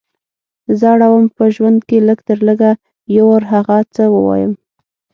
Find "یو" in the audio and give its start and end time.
3.15-3.25